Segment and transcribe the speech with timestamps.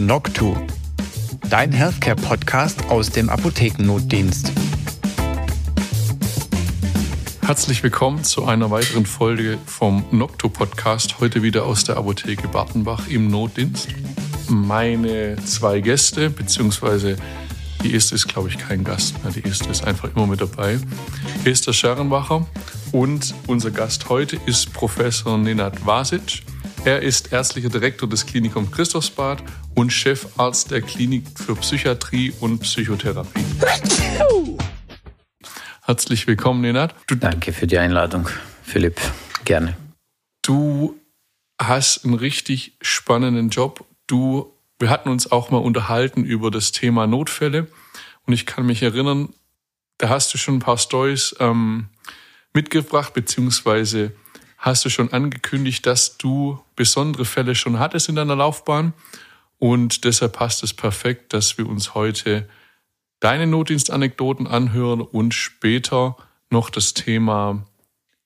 [0.00, 0.56] Noctu,
[1.50, 4.50] dein Healthcare-Podcast aus dem Apothekennotdienst.
[7.42, 13.28] Herzlich willkommen zu einer weiteren Folge vom Noctu-Podcast, heute wieder aus der Apotheke Bartenbach im
[13.28, 13.88] Notdienst.
[14.48, 17.16] Meine zwei Gäste, beziehungsweise
[17.84, 20.78] die erste ist, glaube ich, kein Gast mehr, die erste ist einfach immer mit dabei,
[21.44, 22.46] Esther Scherenbacher.
[22.92, 26.42] Und unser Gast heute ist Professor Nenad Vasic.
[26.86, 29.42] Er ist ärztlicher Direktor des Klinikums Christophsbad
[29.74, 33.44] und Chefarzt der Klinik für Psychiatrie und Psychotherapie.
[35.82, 36.94] Herzlich willkommen, Nenad.
[37.08, 38.28] Danke für die Einladung,
[38.62, 39.00] Philipp.
[39.44, 39.76] Gerne.
[40.42, 40.98] Du
[41.60, 43.84] hast einen richtig spannenden Job.
[44.06, 47.66] Du, wir hatten uns auch mal unterhalten über das Thema Notfälle
[48.26, 49.34] und ich kann mich erinnern,
[49.98, 51.88] da hast du schon ein paar Stories ähm,
[52.54, 54.12] mitgebracht, beziehungsweise
[54.56, 58.92] hast du schon angekündigt, dass du besondere Fälle schon hattest in deiner Laufbahn.
[59.60, 62.48] Und deshalb passt es perfekt, dass wir uns heute
[63.20, 66.16] deine Notdienstanekdoten anhören und später
[66.48, 67.66] noch das Thema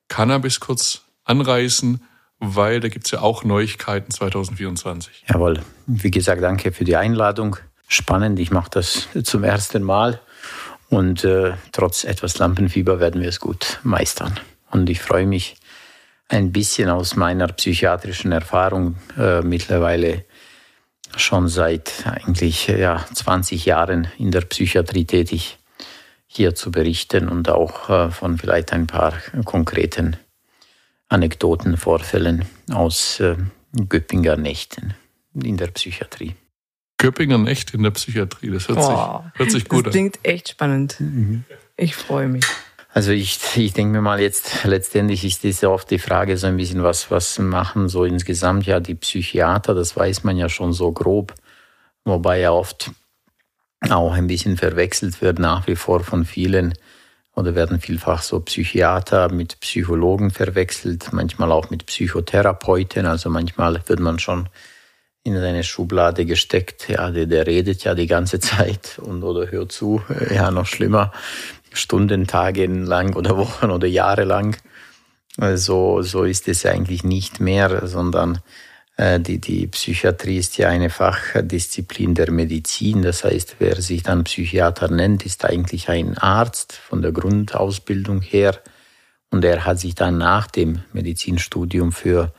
[0.09, 2.03] Cannabis kurz anreißen,
[2.39, 5.25] weil da gibt es ja auch Neuigkeiten 2024.
[5.29, 5.61] Jawohl.
[5.87, 7.57] Wie gesagt, danke für die Einladung.
[7.89, 10.21] Spannend, ich mache das zum ersten Mal
[10.89, 14.39] und äh, trotz etwas Lampenfieber werden wir es gut meistern.
[14.71, 15.57] Und ich freue mich,
[16.29, 20.25] ein bisschen aus meiner psychiatrischen Erfahrung äh, mittlerweile
[21.19, 25.59] schon seit eigentlich ja, 20 Jahren in der Psychiatrie tätig,
[26.27, 30.17] hier zu berichten und auch äh, von vielleicht ein paar konkreten
[31.09, 33.37] Anekdoten, Vorfällen aus äh,
[33.89, 34.95] Göppinger Nächten
[35.35, 36.35] in der Psychiatrie.
[36.99, 39.85] Göppinger Nächte in der Psychiatrie, das hört, oh, sich, hört sich gut an.
[39.85, 40.97] Das klingt echt spannend.
[41.01, 41.45] Mhm.
[41.77, 42.45] Ich freue mich.
[42.95, 46.47] Also ich, ich denke mir mal jetzt, letztendlich ist das ja oft die Frage so
[46.47, 50.73] ein bisschen, was, was machen so insgesamt ja die Psychiater, das weiß man ja schon
[50.73, 51.35] so grob,
[52.05, 52.93] wobei ja oft
[53.91, 56.75] auch ein bisschen verwechselt wird nach wie vor von vielen
[57.35, 63.99] oder werden vielfach so Psychiater mit Psychologen verwechselt, manchmal auch mit Psychotherapeuten, also manchmal wird
[63.99, 64.49] man schon
[65.25, 69.73] in eine Schublade gesteckt, ja, der, der redet ja die ganze Zeit und oder hört
[69.73, 70.01] zu,
[70.31, 71.13] ja, noch schlimmer.
[71.75, 74.57] Stunden, Tage lang oder Wochen oder Jahre lang.
[75.37, 78.41] Also, so ist es eigentlich nicht mehr, sondern
[78.97, 83.03] äh, die, die Psychiatrie ist ja eine Fachdisziplin der Medizin.
[83.03, 88.61] Das heißt, wer sich dann Psychiater nennt, ist eigentlich ein Arzt von der Grundausbildung her.
[89.31, 92.33] Und er hat sich dann nach dem Medizinstudium für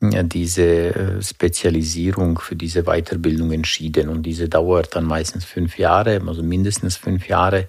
[0.00, 4.08] äh, diese äh, Spezialisierung, für diese Weiterbildung entschieden.
[4.08, 7.68] Und diese dauert dann meistens fünf Jahre, also mindestens fünf Jahre.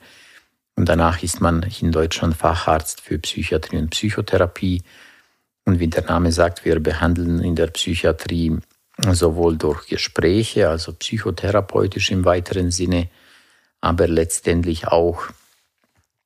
[0.75, 4.81] Und danach ist man in Deutschland Facharzt für Psychiatrie und Psychotherapie.
[5.65, 8.57] Und wie der Name sagt, wir behandeln in der Psychiatrie
[9.11, 13.09] sowohl durch Gespräche, also psychotherapeutisch im weiteren Sinne,
[13.81, 15.29] aber letztendlich auch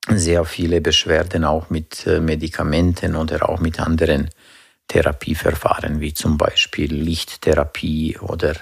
[0.09, 4.29] sehr viele Beschwerden auch mit äh, Medikamenten oder auch mit anderen
[4.87, 8.55] Therapieverfahren, wie zum Beispiel Lichttherapie oder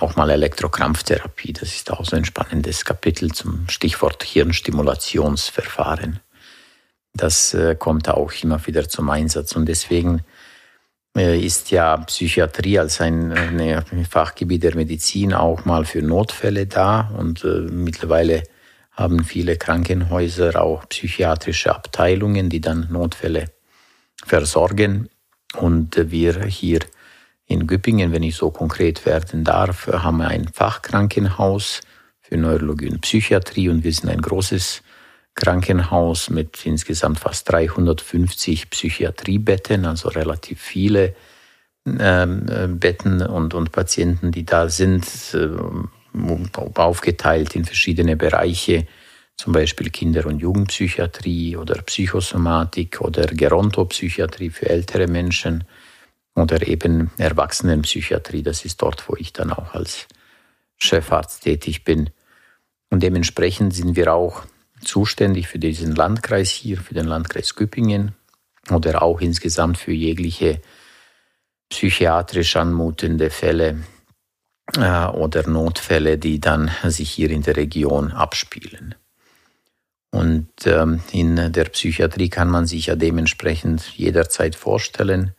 [0.00, 1.52] auch mal Elektrokrampftherapie.
[1.52, 6.20] Das ist auch so ein spannendes Kapitel zum Stichwort Hirnstimulationsverfahren.
[7.14, 10.22] Das äh, kommt auch immer wieder zum Einsatz und deswegen
[11.16, 17.44] äh, ist ja Psychiatrie als ein, Fachgebiet der Medizin auch mal für Notfälle da und
[17.44, 18.42] äh, mittlerweile
[18.92, 23.46] haben viele Krankenhäuser auch psychiatrische Abteilungen, die dann Notfälle
[24.24, 25.08] versorgen.
[25.56, 26.80] Und wir hier
[27.46, 31.80] in Göppingen, wenn ich so konkret werden darf, haben wir ein Fachkrankenhaus
[32.20, 34.82] für Neurologie und Psychiatrie und wir sind ein großes
[35.34, 41.14] Krankenhaus mit insgesamt fast 350 Psychiatriebetten, also relativ viele
[41.86, 45.48] ähm, äh, Betten und, und Patienten, die da sind, äh,
[46.74, 48.86] aufgeteilt in verschiedene Bereiche,
[49.36, 55.64] zum Beispiel Kinder- und Jugendpsychiatrie oder Psychosomatik oder Gerontopsychiatrie für ältere Menschen
[56.34, 58.42] oder eben Erwachsenenpsychiatrie.
[58.42, 60.06] Das ist dort, wo ich dann auch als
[60.76, 62.10] Chefarzt tätig bin.
[62.90, 64.44] Und dementsprechend sind wir auch
[64.82, 68.14] zuständig für diesen Landkreis hier, für den Landkreis Güppingen
[68.70, 70.60] oder auch insgesamt für jegliche
[71.68, 73.84] psychiatrisch anmutende Fälle
[74.76, 78.94] äh, oder Notfälle, die dann sich hier in der Region abspielen.
[80.10, 85.34] Und ähm, in der Psychiatrie kann man sich ja dementsprechend jederzeit vorstellen,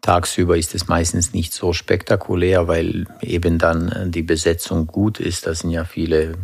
[0.00, 5.46] Tagsüber ist es meistens nicht so spektakulär, weil eben dann die Besetzung gut ist.
[5.46, 6.34] Da sind ja viele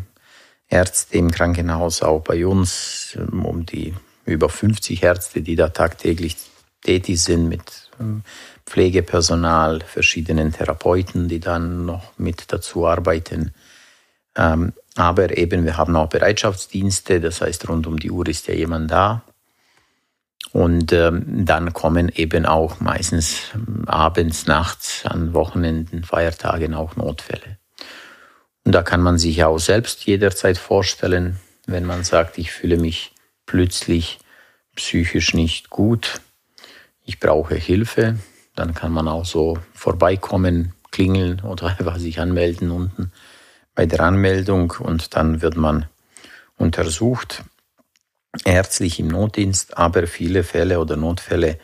[0.68, 6.36] Ärzte im Krankenhaus, auch bei uns, um die über 50 Ärzte, die da tagtäglich
[6.82, 8.22] tätig sind mit ähm,
[8.66, 13.52] Pflegepersonal, verschiedenen Therapeuten, die dann noch mit dazu arbeiten.
[14.36, 18.54] Ähm, aber eben, wir haben auch Bereitschaftsdienste, das heißt, rund um die Uhr ist ja
[18.54, 19.22] jemand da.
[20.54, 27.58] Und ähm, dann kommen eben auch meistens ähm, abends, nachts, an Wochenenden, Feiertagen auch Notfälle.
[28.62, 33.10] Und da kann man sich auch selbst jederzeit vorstellen, wenn man sagt, ich fühle mich
[33.46, 34.20] plötzlich
[34.76, 36.20] psychisch nicht gut,
[37.04, 38.20] ich brauche Hilfe,
[38.54, 43.10] dann kann man auch so vorbeikommen, klingeln oder einfach sich anmelden unten
[43.74, 45.86] bei der Anmeldung und dann wird man
[46.56, 47.42] untersucht,
[48.44, 51.58] ärztlich im Notdienst, aber viele Fälle oder Notfälle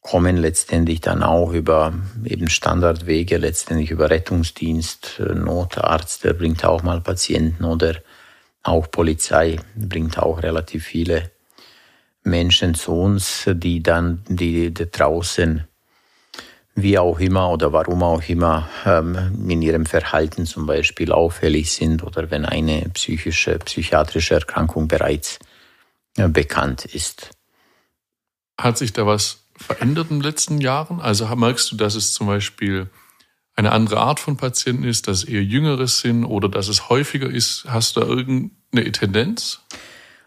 [0.00, 1.92] kommen letztendlich dann auch über
[2.24, 7.96] eben Standardwege, letztendlich über Rettungsdienst, Notarzt, der bringt auch mal Patienten oder
[8.62, 11.30] auch Polizei bringt auch relativ viele
[12.22, 15.64] Menschen zu uns, die dann, die, die draußen
[16.74, 22.02] wie auch immer oder warum auch immer ähm, in ihrem Verhalten zum Beispiel auffällig sind
[22.02, 25.49] oder wenn eine psychische, psychiatrische Erkrankung bereits äh,
[26.16, 27.30] bekannt ist.
[28.58, 31.00] Hat sich da was verändert in den letzten Jahren?
[31.00, 32.88] Also merkst du, dass es zum Beispiel
[33.54, 37.28] eine andere Art von Patienten ist, dass es eher Jüngere sind oder dass es häufiger
[37.28, 37.66] ist?
[37.68, 39.60] Hast du da irgendeine Tendenz?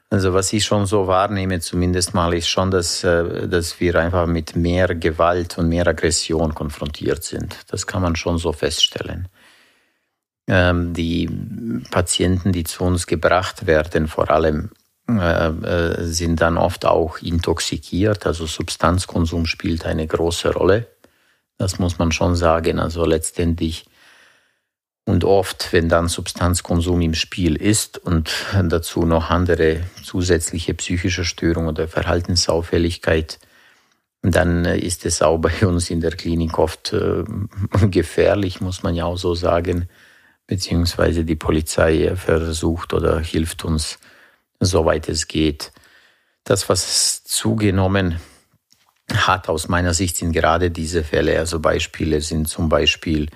[0.10, 4.28] Also was ich schon so wahrnehme, zumindest mal, ist schon, dass, äh, dass wir einfach
[4.28, 7.58] mit mehr Gewalt und mehr Aggression konfrontiert sind.
[7.70, 9.28] Das kann man schon so feststellen.
[10.48, 11.28] Ähm, die
[11.90, 14.70] Patienten, die zu uns gebracht werden, vor allem
[15.10, 20.88] äh, äh, sind dann oft auch intoxikiert, also Substanzkonsum spielt eine große Rolle.
[21.58, 22.80] Das muss man schon sagen.
[22.80, 23.86] Also letztendlich
[25.06, 28.32] und oft, wenn dann Substanzkonsum im Spiel ist und
[28.64, 33.40] dazu noch andere zusätzliche psychische Störungen oder Verhaltensauffälligkeit,
[34.22, 37.26] dann ist es auch bei uns in der Klinik oft äh,
[37.90, 39.90] gefährlich, muss man ja auch so sagen,
[40.48, 44.00] beziehungsweise die Polizei versucht oder hilft uns,
[44.66, 45.72] soweit es geht.
[46.44, 48.20] Das, was zugenommen
[49.14, 51.38] hat aus meiner Sicht, sind gerade diese Fälle.
[51.40, 53.30] Also Beispiele sind zum Beispiel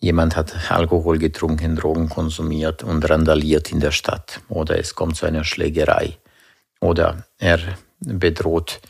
[0.00, 4.40] jemand hat Alkohol getrunken, Drogen konsumiert und randaliert in der Stadt.
[4.48, 6.18] Oder es kommt zu einer Schlägerei.
[6.80, 7.60] Oder er
[8.00, 8.80] bedroht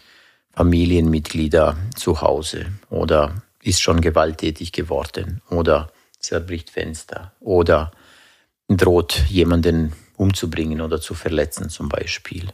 [0.54, 2.66] Familienmitglieder zu Hause.
[2.88, 5.42] Oder ist schon gewalttätig geworden.
[5.50, 7.32] Oder zerbricht Fenster.
[7.40, 7.90] Oder
[8.68, 12.48] droht jemanden umzubringen oder zu verletzen zum Beispiel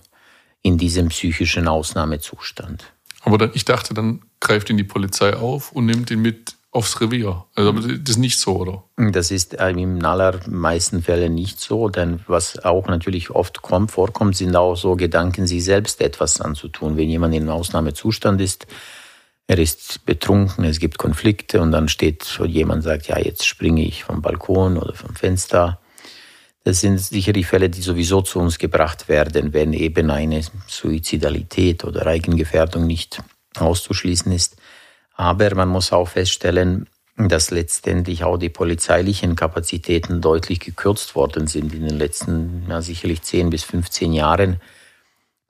[0.62, 2.92] in diesem psychischen Ausnahmezustand.
[3.22, 7.44] Aber ich dachte, dann greift ihn die Polizei auf und nimmt ihn mit aufs Revier.
[7.54, 8.84] Also das ist nicht so, oder?
[8.96, 14.36] Das ist äh, im allermeisten Fällen nicht so, denn was auch natürlich oft kommt, vorkommt,
[14.36, 16.96] sind auch so Gedanken, sich selbst etwas anzutun.
[16.96, 18.66] Wenn jemand in einem Ausnahmezustand ist,
[19.48, 24.04] er ist betrunken, es gibt Konflikte und dann steht jemand sagt, ja, jetzt springe ich
[24.04, 25.80] vom Balkon oder vom Fenster.
[26.66, 31.84] Das sind sicher die Fälle, die sowieso zu uns gebracht werden, wenn eben eine Suizidalität
[31.84, 33.22] oder Eigengefährdung nicht
[33.56, 34.56] auszuschließen ist.
[35.14, 41.72] Aber man muss auch feststellen, dass letztendlich auch die polizeilichen Kapazitäten deutlich gekürzt worden sind
[41.72, 44.60] in den letzten ja, sicherlich 10 bis 15 Jahren.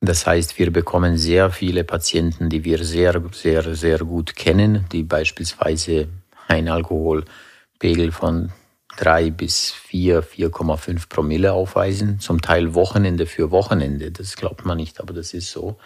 [0.03, 5.03] Das heißt, wir bekommen sehr viele Patienten, die wir sehr, sehr, sehr gut kennen, die
[5.03, 6.09] beispielsweise
[6.47, 8.53] einen Alkoholpegel von
[8.97, 14.11] 3 bis 4, 4,5 Promille aufweisen, zum Teil Wochenende für Wochenende.
[14.11, 15.77] Das glaubt man nicht, aber das ist so.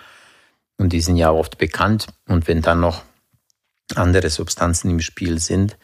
[0.78, 2.06] Und die sind ja oft bekannt.
[2.26, 3.02] Und wenn dann noch
[3.94, 5.76] andere Substanzen im Spiel sind,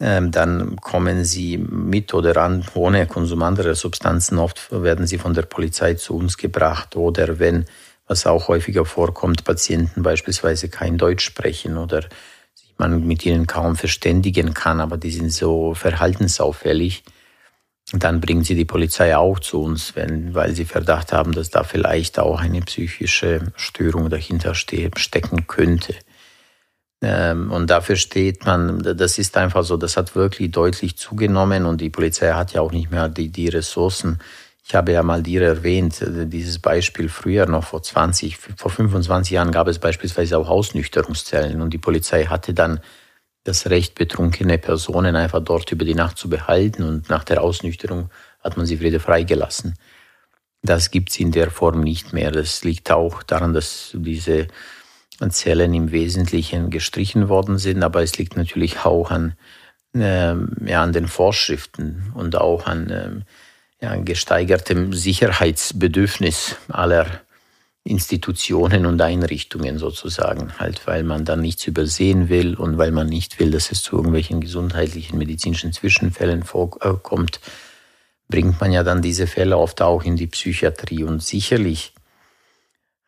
[0.00, 4.38] ähm, dann kommen sie mit oder an, ohne Konsum anderer Substanzen.
[4.38, 7.66] Oft werden sie von der Polizei zu uns gebracht oder wenn,
[8.06, 12.04] was auch häufiger vorkommt, Patienten beispielsweise kein Deutsch sprechen oder
[12.80, 17.04] man mit ihnen kaum verständigen kann, aber die sind so verhaltensauffällig,
[17.92, 21.62] dann bringen sie die Polizei auch zu uns, wenn, weil sie Verdacht haben, dass da
[21.62, 25.94] vielleicht auch eine psychische Störung dahinter stecken könnte.
[27.02, 31.80] Ähm, und dafür steht man, das ist einfach so, das hat wirklich deutlich zugenommen und
[31.80, 34.18] die Polizei hat ja auch nicht mehr die, die Ressourcen.
[34.64, 39.32] Ich habe ja mal dir erwähnt, äh, dieses Beispiel früher, noch vor 20, vor 25
[39.32, 42.80] Jahren gab es beispielsweise auch Ausnüchterungszellen und die Polizei hatte dann
[43.44, 48.10] das Recht, betrunkene Personen einfach dort über die Nacht zu behalten und nach der Ausnüchterung
[48.40, 49.74] hat man sie wieder freigelassen.
[50.62, 52.30] Das gibt's in der Form nicht mehr.
[52.30, 54.48] Das liegt auch daran, dass diese
[55.30, 59.34] Zellen im Wesentlichen gestrichen worden sind, aber es liegt natürlich auch an,
[59.94, 60.34] äh,
[60.66, 63.10] ja, an den Vorschriften und auch an äh,
[63.80, 67.06] ja, gesteigertem Sicherheitsbedürfnis aller
[67.82, 73.40] Institutionen und Einrichtungen sozusagen, halt weil man dann nichts übersehen will und weil man nicht
[73.40, 77.40] will, dass es zu irgendwelchen gesundheitlichen, medizinischen Zwischenfällen vorkommt,
[78.28, 81.94] bringt man ja dann diese Fälle oft auch in die Psychiatrie und sicherlich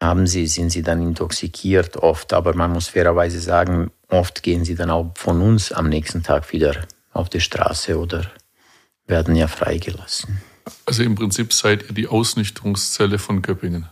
[0.03, 4.75] haben sie, sind sie dann intoxikiert oft, aber man muss fairerweise sagen, oft gehen sie
[4.75, 8.25] dann auch von uns am nächsten Tag wieder auf die Straße oder
[9.07, 10.41] werden ja freigelassen.
[10.87, 13.89] Also im Prinzip seid ihr die Ausnüchterungszelle von Göppingen.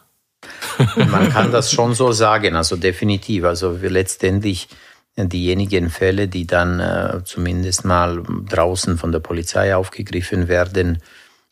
[0.97, 3.45] Man kann das schon so sagen, also definitiv.
[3.45, 4.69] Also wir letztendlich
[5.17, 11.03] diejenigen Fälle, die dann äh, zumindest mal draußen von der Polizei aufgegriffen werden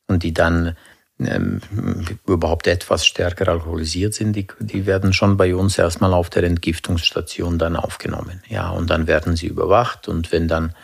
[0.07, 0.77] und die dann
[1.21, 1.61] ähm,
[2.27, 7.59] überhaupt etwas stärker alkoholisiert sind, die, die werden schon bei uns erstmal auf der Entgiftungsstation
[7.59, 8.43] dann aufgenommen.
[8.49, 10.75] Ja, und dann werden sie überwacht und wenn dann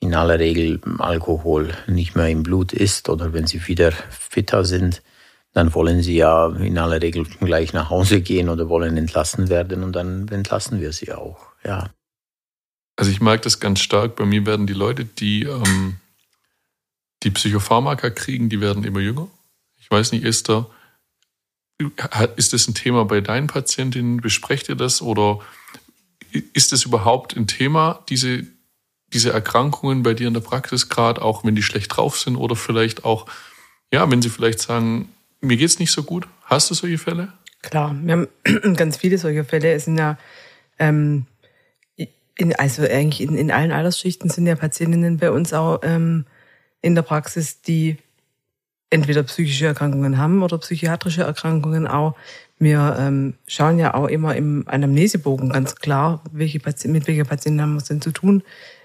[0.00, 5.02] in aller Regel Alkohol nicht mehr im Blut ist oder wenn sie wieder fitter sind,
[5.52, 9.82] dann wollen sie ja in aller Regel gleich nach Hause gehen oder wollen entlassen werden
[9.82, 11.46] und dann entlassen wir sie auch.
[11.64, 11.90] Ja.
[12.96, 14.16] Also ich merke das ganz stark.
[14.16, 15.96] Bei mir werden die Leute, die ähm,
[17.22, 19.28] die Psychopharmaka kriegen, die werden immer jünger.
[19.80, 20.66] Ich weiß nicht, da
[22.36, 24.18] ist das ein Thema bei deinen Patientinnen?
[24.18, 25.40] Besprecht ihr das oder
[26.52, 28.46] ist das überhaupt ein Thema, diese,
[29.12, 32.56] diese Erkrankungen bei dir in der Praxis, gerade auch wenn die schlecht drauf sind oder
[32.56, 33.26] vielleicht auch,
[33.92, 35.08] ja, wenn sie vielleicht sagen,
[35.40, 36.28] mir geht es nicht so gut.
[36.44, 37.32] Hast du solche Fälle?
[37.62, 39.72] Klar, wir haben ganz viele solche Fälle.
[39.72, 40.18] Es sind ja,
[40.78, 41.26] ähm,
[42.36, 46.26] in, also eigentlich in, in allen Altersschichten sind ja Patientinnen bei uns auch ähm,
[46.80, 47.96] in der Praxis, die
[48.90, 52.14] entweder psychische Erkrankungen haben oder psychiatrische Erkrankungen auch.
[52.58, 57.60] Wir ähm, schauen ja auch immer im Anamnesebogen ganz klar, welche Patient, mit welcher Patienten
[57.60, 58.42] haben wir es denn zu tun,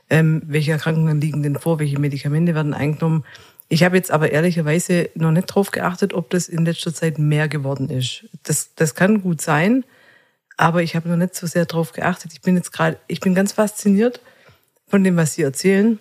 [0.10, 3.24] ähm, welche Erkrankungen liegen denn vor, welche Medikamente werden eingenommen.
[3.70, 7.48] Ich habe jetzt aber ehrlicherweise noch nicht drauf geachtet, ob das in letzter Zeit mehr
[7.48, 8.26] geworden ist.
[8.44, 9.84] Das, das kann gut sein,
[10.58, 12.34] aber ich habe noch nicht so sehr drauf geachtet.
[12.34, 14.22] Ich bin jetzt gerade, ich bin ganz fasziniert
[14.88, 16.00] von dem, was Sie erzählen.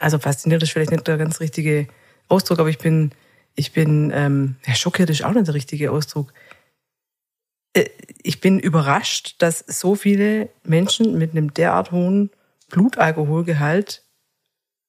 [0.00, 1.86] Also fasziniert ist vielleicht nicht der ganz richtige
[2.28, 3.12] Ausdruck, aber ich bin,
[3.54, 6.32] ich bin, ähm, ja, schockiert ist auch nicht der richtige Ausdruck.
[7.74, 7.90] Äh,
[8.22, 12.30] ich bin überrascht, dass so viele Menschen mit einem derart hohen
[12.68, 14.02] Blutalkoholgehalt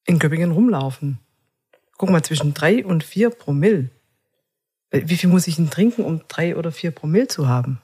[0.05, 1.19] in Göppingen rumlaufen.
[1.97, 3.89] Guck mal, zwischen drei und vier Promille.
[4.91, 7.81] Wie viel muss ich denn trinken, um drei oder vier Promille zu haben?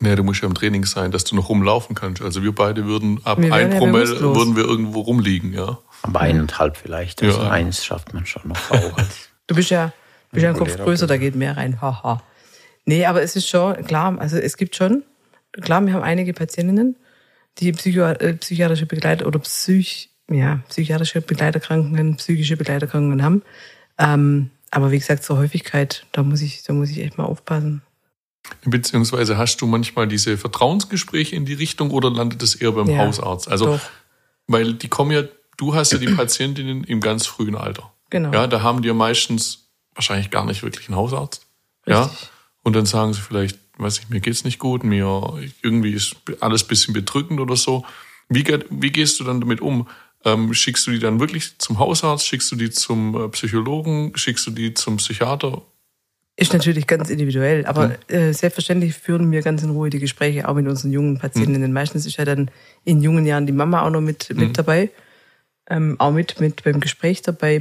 [0.00, 2.20] Naja, du musst ja im Training sein, dass du noch rumlaufen kannst.
[2.20, 5.78] Also wir beide würden ab wir ein Promille würden wir irgendwo rumliegen, ja.
[6.02, 7.22] Aber eineinhalb vielleicht.
[7.22, 7.50] Also ja.
[7.50, 8.58] eins schafft man schon noch
[9.46, 9.92] du bist ja,
[10.30, 11.80] bist ja ein Kopf größer, da geht mehr rein.
[11.80, 12.22] Haha.
[12.84, 15.04] nee, aber es ist schon klar, also es gibt schon,
[15.52, 16.96] klar, wir haben einige Patientinnen,
[17.58, 23.42] die Psycho, äh, psychiatrische Begleiter oder Psych, ja, psychiatrische Begleiterkrankungen, psychische Begleiterkrankungen haben.
[23.98, 27.82] Ähm, aber wie gesagt, zur Häufigkeit, da muss ich, da muss ich echt mal aufpassen.
[28.64, 32.98] Beziehungsweise hast du manchmal diese Vertrauensgespräche in die Richtung oder landet es eher beim ja,
[32.98, 33.48] Hausarzt?
[33.48, 33.80] Also, doch.
[34.48, 35.22] weil die kommen ja,
[35.56, 37.92] du hast ja die Patientinnen im ganz frühen Alter.
[38.10, 38.32] Genau.
[38.32, 41.46] Ja, da haben die ja meistens wahrscheinlich gar nicht wirklich einen Hausarzt.
[41.86, 42.22] Richtig.
[42.22, 42.28] Ja.
[42.62, 46.64] Und dann sagen sie vielleicht, weiß ich, mir geht's nicht gut, mir irgendwie ist alles
[46.64, 47.84] bisschen bedrückend oder so.
[48.28, 49.88] Wie, wie gehst du dann damit um?
[50.24, 52.26] Ähm, schickst du die dann wirklich zum Hausarzt?
[52.26, 54.12] Schickst du die zum äh, Psychologen?
[54.16, 55.62] Schickst du die zum Psychiater?
[56.36, 57.94] Ist natürlich ganz individuell, aber mhm.
[58.08, 61.70] äh, selbstverständlich führen wir ganz in Ruhe die Gespräche auch mit unseren jungen Patientinnen.
[61.70, 61.74] Mhm.
[61.74, 62.50] Meistens ist ja dann
[62.84, 64.40] in jungen Jahren die Mama auch noch mit, mhm.
[64.40, 64.90] mit dabei,
[65.68, 67.60] ähm, auch mit, mit beim Gespräch dabei.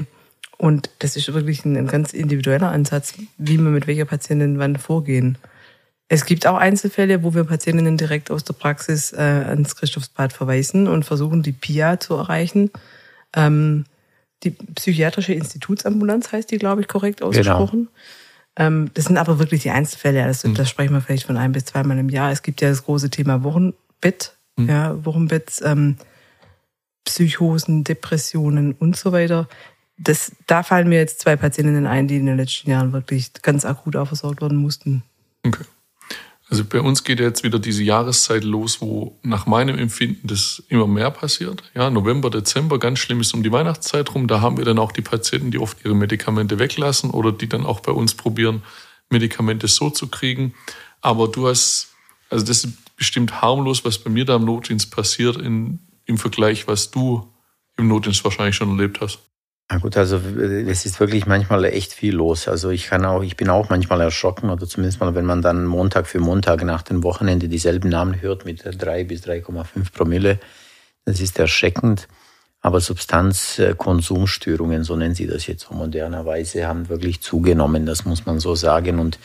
[0.57, 4.77] Und das ist wirklich ein, ein ganz individueller Ansatz, wie wir mit welcher Patientin wann
[4.77, 5.37] vorgehen.
[6.09, 10.87] Es gibt auch Einzelfälle, wo wir Patientinnen direkt aus der Praxis äh, ans Christophsbad verweisen
[10.87, 12.71] und versuchen, die PIA zu erreichen.
[13.35, 13.85] Ähm,
[14.43, 17.29] die psychiatrische Institutsambulanz heißt die, glaube ich, korrekt genau.
[17.29, 17.87] ausgesprochen.
[18.55, 18.67] Genau.
[18.67, 20.23] Ähm, das sind aber wirklich die Einzelfälle.
[20.25, 20.55] Das, mhm.
[20.55, 22.31] Da sprechen wir vielleicht von ein bis zweimal im Jahr.
[22.31, 24.69] Es gibt ja das große Thema Wochenbett, mhm.
[24.69, 25.97] ja, Wochenbett, ähm,
[27.05, 29.47] Psychosen, Depressionen und so weiter.
[29.97, 33.65] Das, da fallen mir jetzt zwei Patientinnen ein, die in den letzten Jahren wirklich ganz
[33.65, 35.03] akut auch versorgt werden mussten.
[35.45, 35.63] Okay.
[36.53, 40.85] Also bei uns geht jetzt wieder diese Jahreszeit los, wo nach meinem Empfinden das immer
[40.85, 41.63] mehr passiert.
[41.73, 44.27] Ja, November, Dezember, ganz schlimm ist um die Weihnachtszeit rum.
[44.27, 47.65] Da haben wir dann auch die Patienten, die oft ihre Medikamente weglassen oder die dann
[47.65, 48.61] auch bei uns probieren,
[49.09, 50.53] Medikamente so zu kriegen.
[51.01, 51.87] Aber du hast,
[52.29, 56.67] also das ist bestimmt harmlos, was bei mir da im Notdienst passiert in, im Vergleich,
[56.67, 57.33] was du
[57.77, 59.17] im Notdienst wahrscheinlich schon erlebt hast.
[59.69, 62.47] Na gut, also es ist wirklich manchmal echt viel los.
[62.47, 65.65] Also ich kann auch, ich bin auch manchmal erschrocken oder zumindest mal, wenn man dann
[65.65, 70.39] Montag für Montag nach dem Wochenende dieselben Namen hört mit 3 bis 3,5 Promille.
[71.05, 72.07] Das ist erschreckend.
[72.61, 77.85] Aber Substanzkonsumstörungen, so nennen sie das jetzt so modernerweise, haben wirklich zugenommen.
[77.85, 78.99] Das muss man so sagen.
[78.99, 79.19] Und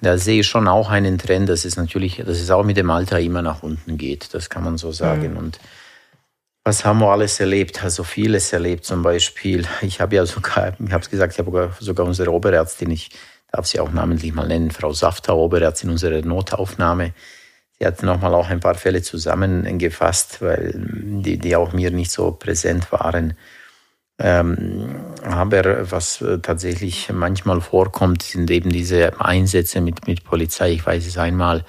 [0.00, 2.90] da sehe ich schon auch einen Trend, dass es natürlich, dass es auch mit dem
[2.90, 4.34] Alter immer nach unten geht.
[4.34, 5.32] Das kann man so sagen.
[5.32, 5.36] Mhm.
[5.36, 5.60] Und
[6.64, 7.82] was haben wir alles erlebt?
[7.82, 8.84] Also vieles erlebt.
[8.84, 12.90] Zum Beispiel, ich habe ja sogar, ich habe es gesagt, ich habe sogar unsere Oberärztin,
[12.90, 13.10] ich
[13.50, 17.12] darf sie auch namentlich mal nennen, Frau Safter, Oberärztin unserer Notaufnahme.
[17.78, 22.30] Sie hat nochmal auch ein paar Fälle zusammengefasst, weil die, die auch mir nicht so
[22.30, 23.36] präsent waren.
[24.18, 30.72] Ähm, aber was tatsächlich manchmal vorkommt, sind eben diese Einsätze mit, mit Polizei.
[30.72, 31.64] Ich weiß es einmal,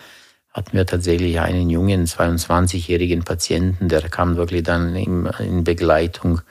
[0.53, 6.41] hatten wir tatsächlich einen jungen 22-jährigen Patienten, der kam wirklich dann in, Begleitung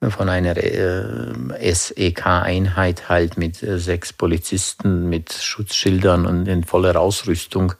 [0.00, 7.72] von einer äh, SEK-Einheit halt mit äh, sechs Polizisten, mit Schutzschildern und in voller Ausrüstung,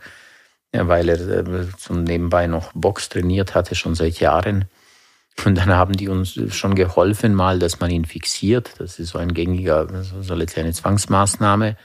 [0.72, 4.64] weil er äh, zum Nebenbei noch Box trainiert hatte, schon seit Jahren.
[5.44, 8.72] Und dann haben die uns schon geholfen, mal, dass man ihn fixiert.
[8.78, 11.76] Das ist so ein gängiger, so eine kleine Zwangsmaßnahme.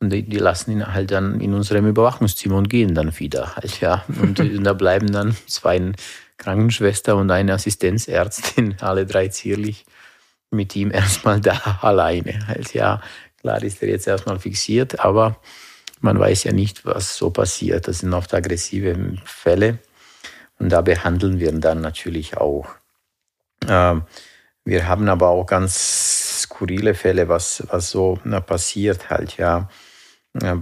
[0.00, 3.80] Und die, die, lassen ihn halt dann in unserem Überwachungszimmer und gehen dann wieder halt,
[3.80, 4.04] ja.
[4.20, 5.92] Und, und da bleiben dann zwei
[6.36, 9.86] Krankenschwester und eine Assistenzärztin, alle drei zierlich,
[10.50, 13.00] mit ihm erstmal da alleine halt, ja.
[13.40, 15.40] Klar ist er jetzt erstmal fixiert, aber
[16.00, 17.88] man weiß ja nicht, was so passiert.
[17.88, 19.78] Das sind oft aggressive Fälle.
[20.58, 22.66] Und da behandeln wir dann natürlich auch.
[23.68, 24.02] Ähm,
[24.64, 29.68] wir haben aber auch ganz skurrile Fälle, was, was so passiert halt, ja.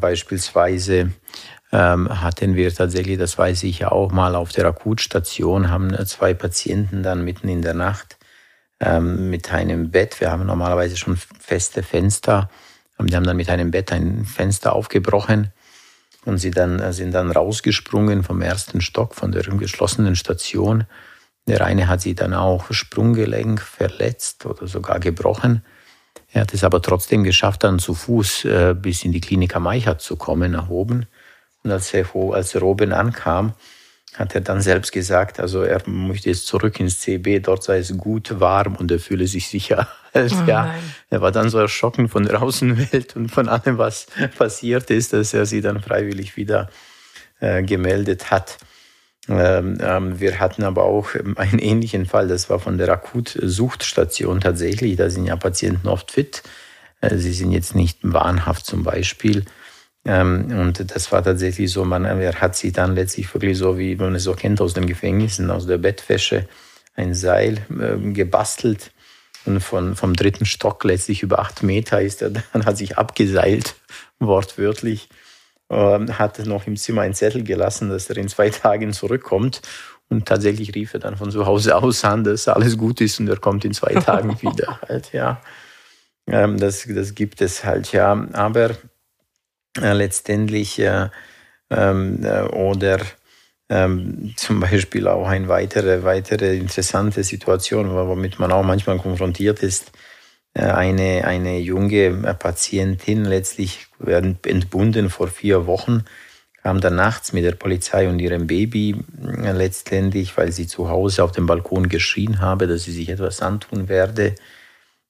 [0.01, 1.11] Beispielsweise
[1.73, 6.35] ähm, hatten wir tatsächlich, das weiß ich ja auch mal, auf der Akutstation haben zwei
[6.35, 8.17] Patienten dann mitten in der Nacht
[8.81, 12.51] ähm, mit einem Bett, wir haben normalerweise schon feste Fenster,
[13.01, 15.53] die haben dann mit einem Bett ein Fenster aufgebrochen
[16.25, 20.85] und sie dann, äh, sind dann rausgesprungen vom ersten Stock von der geschlossenen Station.
[21.47, 25.63] Der eine hat sie dann auch Sprunggelenk verletzt oder sogar gebrochen.
[26.35, 29.69] Er hat es aber trotzdem geschafft, dann zu Fuß äh, bis in die Klinik am
[29.69, 31.07] Eichert zu kommen, nach oben.
[31.63, 33.55] Und als er, als oben ankam,
[34.15, 37.97] hat er dann selbst gesagt, also er möchte jetzt zurück ins CB, dort sei es
[37.97, 39.89] gut warm und er fühle sich sicher.
[40.17, 40.73] Also, oh ja,
[41.11, 44.07] er war dann so erschrocken von der Außenwelt und von allem, was
[44.39, 46.71] passiert ist, dass er sie dann freiwillig wieder
[47.41, 48.59] äh, gemeldet hat.
[49.29, 54.97] Ähm, ähm, wir hatten aber auch einen ähnlichen Fall, das war von der Akutsuchtstation tatsächlich.
[54.97, 56.43] Da sind ja Patienten oft fit.
[57.01, 59.45] Äh, sie sind jetzt nicht wahnhaft zum Beispiel.
[60.05, 63.97] Ähm, und das war tatsächlich so, man er hat sich dann letztlich wirklich so, wie
[63.97, 66.47] man es so kennt aus den Gefängnissen, aus der Bettwäsche,
[66.95, 68.93] ein Seil äh, gebastelt
[69.47, 73.75] und von, vom dritten Stock letztlich über acht Meter ist er dann, hat sich abgeseilt,
[74.19, 75.15] wortwörtlich, äh,
[75.71, 79.63] hat noch im Zimmer einen Zettel gelassen, dass er in zwei Tagen zurückkommt.
[80.09, 83.29] Und tatsächlich rief er dann von zu Hause aus an, dass alles gut ist und
[83.29, 84.81] er kommt in zwei Tagen wieder.
[84.87, 85.41] Halt, ja.
[86.27, 88.27] Ähm, das, das gibt es halt, ja.
[88.33, 88.71] Aber
[89.81, 91.09] äh, letztendlich äh,
[91.71, 93.01] ähm, äh, oder
[93.69, 99.93] ähm, zum Beispiel auch eine weitere, weitere interessante Situation, womit man auch manchmal konfrontiert ist.
[100.55, 103.89] Äh, eine, eine junge Patientin letztlich
[104.45, 106.05] entbunden vor vier Wochen,
[106.63, 108.97] kam dann nachts mit der Polizei und ihrem Baby
[109.43, 113.43] äh, letztendlich, weil sie zu Hause auf dem Balkon geschrien habe, dass sie sich etwas
[113.43, 114.35] antun werde.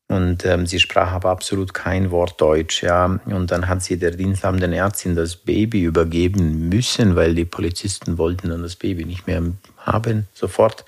[0.08, 3.06] Und ähm, sie sprach aber absolut kein Wort Deutsch, ja.
[3.24, 8.50] Und dann hat sie der diensthabenden Ärztin das Baby übergeben müssen, weil die Polizisten wollten
[8.50, 9.42] dann das Baby nicht mehr
[9.78, 10.84] haben, sofort.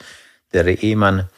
[0.52, 1.28] Der Ehemann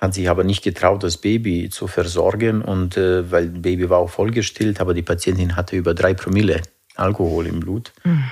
[0.00, 3.98] hat sich aber nicht getraut, das Baby zu versorgen und äh, weil das Baby war
[3.98, 6.62] auch vollgestillt, aber die Patientin hatte über drei Promille
[6.94, 7.92] Alkohol im Blut.
[8.04, 8.24] Mhm.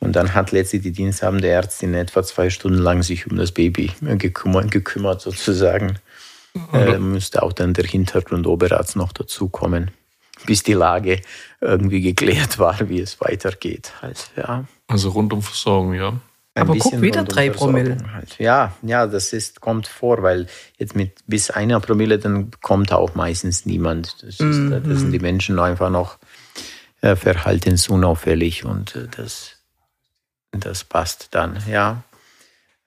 [0.00, 3.90] Und dann hat letztlich die diensthabende Ärztin etwa zwei Stunden lang sich um das Baby
[4.00, 5.98] gekümmert, gekümmert sozusagen
[6.72, 9.90] äh, müsste auch dann der Hintergrund Oberarzt noch dazukommen,
[10.46, 11.20] bis die Lage
[11.60, 13.92] irgendwie geklärt war, wie es weitergeht.
[14.00, 14.64] Halt, ja.
[14.86, 16.20] Also Rundumversorgung, ja.
[16.60, 17.98] Aber guck, wieder drei Promille.
[18.12, 18.38] Halt.
[18.38, 20.46] Ja, ja, das ist, kommt vor, weil
[20.78, 24.22] jetzt mit bis einer Promille, dann kommt auch meistens niemand.
[24.22, 24.80] Das, ist, mm -hmm.
[24.80, 26.18] das sind die Menschen einfach noch
[27.00, 29.52] äh, verhaltensunauffällig und äh, das,
[30.52, 32.02] das passt dann, ja.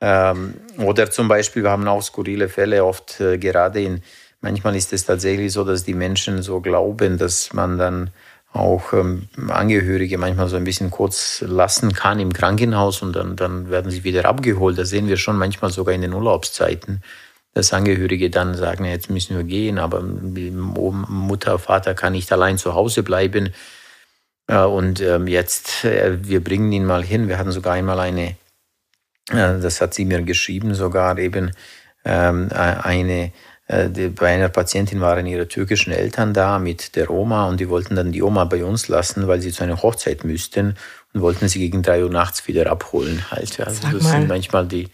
[0.02, 4.02] Ähm, oder zum Beispiel, wir haben auch skurrile Fälle oft, äh, gerade in,
[4.42, 8.10] manchmal ist es tatsächlich so, dass die Menschen so glauben, dass man dann
[8.54, 13.70] auch ähm, Angehörige manchmal so ein bisschen kurz lassen kann im Krankenhaus und dann, dann
[13.70, 14.78] werden sie wieder abgeholt.
[14.78, 17.02] Das sehen wir schon manchmal sogar in den Urlaubszeiten,
[17.54, 22.74] dass Angehörige dann sagen, jetzt müssen wir gehen, aber Mutter, Vater kann nicht allein zu
[22.74, 23.54] Hause bleiben.
[24.48, 27.28] Äh, und ähm, jetzt, äh, wir bringen ihn mal hin.
[27.30, 28.36] Wir hatten sogar einmal eine
[29.32, 31.52] das hat sie mir geschrieben, sogar eben
[32.04, 33.32] ähm, eine äh,
[33.72, 37.96] die, bei einer Patientin waren ihre türkischen Eltern da mit der Oma und die wollten
[37.96, 40.76] dann die Oma bei uns lassen, weil sie zu einer Hochzeit müssten
[41.14, 43.24] und wollten sie gegen drei Uhr nachts wieder abholen.
[43.32, 43.60] Halt.
[43.60, 44.90] Also das sind manchmal die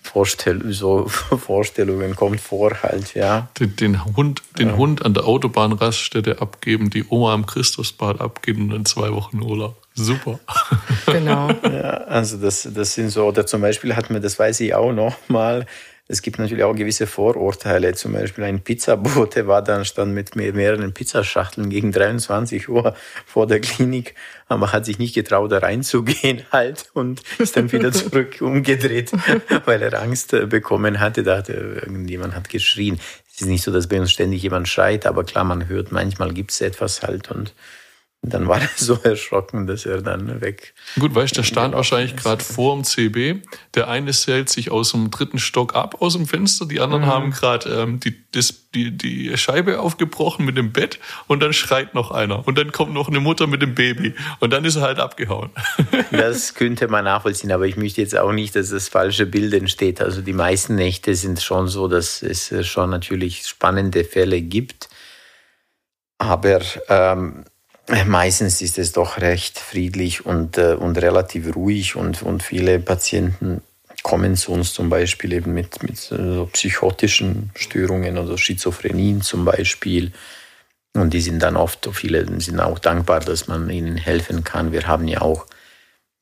[0.00, 3.48] Vorstell so Vorstellungen kommt vor halt, ja.
[3.60, 4.76] Den, den Hund, den ja.
[4.76, 9.76] Hund an der Autobahnraststätte abgeben, die Oma am Christusbad abgeben und dann zwei Wochen Urlaub.
[9.94, 10.38] Super.
[11.06, 11.50] Genau.
[11.64, 14.92] ja, also das, das sind so, oder zum Beispiel hat man, das weiß ich auch
[14.92, 15.66] noch mal,
[16.10, 17.92] es gibt natürlich auch gewisse Vorurteile.
[17.92, 23.60] Zum Beispiel ein Pizzabote war dann stand mit mehreren Pizzaschachteln gegen 23 Uhr vor der
[23.60, 24.14] Klinik,
[24.48, 29.12] aber hat sich nicht getraut, da reinzugehen halt und ist dann wieder zurück umgedreht,
[29.66, 31.22] weil er Angst äh, bekommen hatte.
[31.22, 32.98] Da hat irgendjemand hat geschrien.
[33.30, 36.32] Es ist nicht so, dass bei uns ständig jemand schreit, aber klar, man hört, manchmal
[36.32, 37.52] gibt es etwas halt und
[38.22, 40.74] dann war er so erschrocken, dass er dann weg.
[40.98, 43.42] Gut, weißt du, der stand wahrscheinlich gerade vor dem CB.
[43.74, 47.06] Der eine zählt sich aus dem dritten Stock ab aus dem Fenster, die anderen mhm.
[47.06, 48.16] haben gerade ähm, die,
[48.74, 52.46] die, die Scheibe aufgebrochen mit dem Bett und dann schreit noch einer.
[52.46, 55.50] Und dann kommt noch eine Mutter mit dem Baby und dann ist er halt abgehauen.
[56.10, 60.00] Das könnte man nachvollziehen, aber ich möchte jetzt auch nicht, dass das falsche Bild entsteht.
[60.00, 64.88] Also die meisten Nächte sind schon so, dass es schon natürlich spannende Fälle gibt.
[66.18, 67.44] Aber ähm,
[68.06, 73.62] Meistens ist es doch recht friedlich und, äh, und relativ ruhig und, und viele Patienten
[74.02, 80.12] kommen zu uns zum Beispiel eben mit, mit so psychotischen Störungen oder Schizophrenien zum Beispiel.
[80.94, 84.72] Und die sind dann oft, viele sind auch dankbar, dass man ihnen helfen kann.
[84.72, 85.46] Wir haben ja auch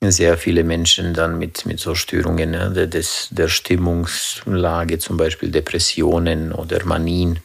[0.03, 6.53] sehr viele Menschen dann mit, mit so Störungen ja, des, der Stimmungslage, zum Beispiel Depressionen
[6.53, 7.41] oder Manien.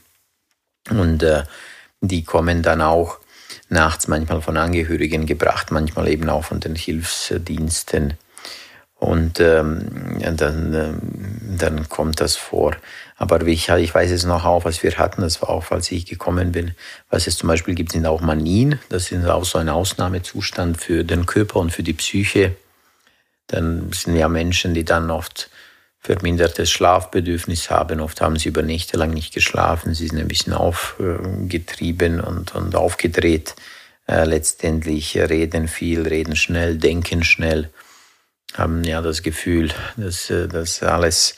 [0.90, 1.44] Und äh,
[2.02, 3.21] die kommen dann auch
[3.72, 8.16] nachts manchmal von Angehörigen gebracht, manchmal eben auch von den Hilfsdiensten.
[8.96, 12.76] Und ähm, dann, ähm, dann kommt das vor.
[13.18, 16.06] Aber ich, ich weiß es noch auch, was wir hatten, das war auch, als ich
[16.06, 16.76] gekommen bin,
[17.10, 18.78] was es zum Beispiel gibt, sind auch Manien.
[18.90, 22.56] Das ist auch so ein Ausnahmezustand für den Körper und für die Psyche.
[23.48, 25.50] Dann sind ja Menschen, die dann oft
[26.02, 28.02] vermindertes Schlafbedürfnis haben.
[28.02, 29.94] Oft haben sie über Nächte lang nicht geschlafen.
[29.94, 33.56] Sie sind ein bisschen aufgetrieben und, und aufgedreht.
[34.08, 37.70] Äh, letztendlich reden viel, reden schnell, denken schnell,
[38.56, 41.36] haben ja das Gefühl, dass, äh, dass alles,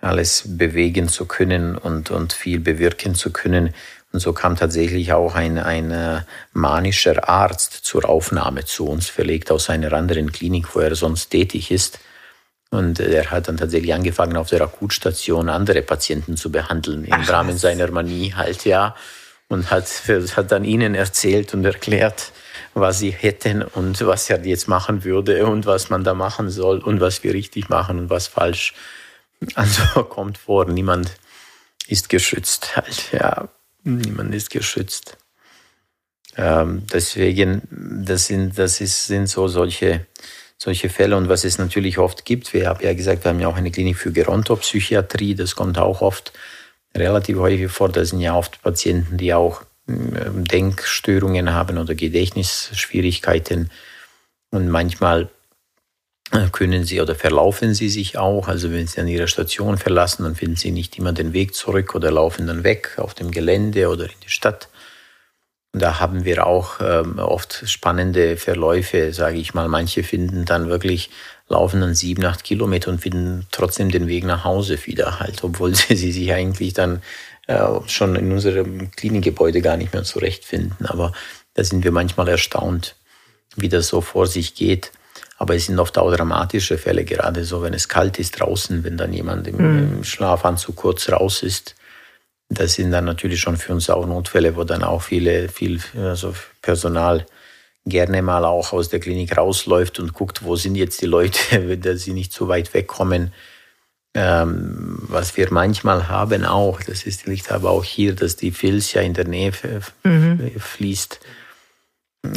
[0.00, 3.74] alles bewegen zu können und, und viel bewirken zu können.
[4.12, 6.20] Und so kam tatsächlich auch ein, ein äh,
[6.52, 11.72] manischer Arzt zur Aufnahme zu uns, verlegt aus einer anderen Klinik, wo er sonst tätig
[11.72, 11.98] ist
[12.70, 17.28] und er hat dann tatsächlich angefangen, auf der Akutstation andere Patienten zu behandeln, im Ach,
[17.28, 18.94] Rahmen seiner Manie halt, ja.
[19.48, 19.86] Und hat,
[20.36, 22.32] hat dann ihnen erzählt und erklärt,
[22.74, 26.78] was sie hätten und was er jetzt machen würde und was man da machen soll
[26.78, 28.74] und was wir richtig machen und was falsch.
[29.54, 31.12] Also kommt vor, niemand
[31.86, 33.48] ist geschützt halt, ja.
[33.84, 35.16] Niemand ist geschützt.
[36.36, 37.62] Ähm, deswegen,
[38.04, 40.06] das sind, das ist, sind so solche,
[40.58, 41.16] solche Fälle.
[41.16, 43.70] Und was es natürlich oft gibt, wir haben ja gesagt, wir haben ja auch eine
[43.70, 46.32] Klinik für Gerontopsychiatrie, das kommt auch oft
[46.96, 47.88] relativ häufig vor.
[47.88, 53.70] Das sind ja oft Patienten, die auch ähm, Denkstörungen haben oder Gedächtnisschwierigkeiten.
[54.50, 55.28] Und manchmal
[56.32, 58.48] äh, können sie oder verlaufen sie sich auch.
[58.48, 61.94] Also wenn sie an ihrer Station verlassen, dann finden sie nicht immer den Weg zurück
[61.94, 64.68] oder laufen dann weg auf dem Gelände oder in die Stadt.
[65.78, 69.68] Da haben wir auch ähm, oft spannende Verläufe, sage ich mal.
[69.68, 71.10] Manche finden dann wirklich,
[71.48, 75.74] laufen dann sieben, acht Kilometer und finden trotzdem den Weg nach Hause wieder halt, obwohl
[75.74, 77.02] sie, sie sich eigentlich dann
[77.46, 80.86] äh, schon in unserem Klinikgebäude gar nicht mehr zurechtfinden.
[80.86, 81.12] Aber
[81.54, 82.96] da sind wir manchmal erstaunt,
[83.54, 84.92] wie das so vor sich geht.
[85.36, 88.96] Aber es sind oft auch dramatische Fälle, gerade so, wenn es kalt ist draußen, wenn
[88.96, 89.96] dann jemand im, mhm.
[89.96, 91.74] im Schlafanzug kurz raus ist
[92.48, 96.34] das sind dann natürlich schon für uns auch Notfälle, wo dann auch viele, viel also
[96.62, 97.26] Personal
[97.84, 102.02] gerne mal auch aus der Klinik rausläuft und guckt, wo sind jetzt die Leute, dass
[102.02, 103.32] sie nicht so weit wegkommen.
[104.14, 108.92] Ähm, was wir manchmal haben auch, das ist liegt aber auch hier, dass die Fils
[108.94, 109.52] ja in der Nähe
[110.04, 110.52] mhm.
[110.58, 111.20] fließt.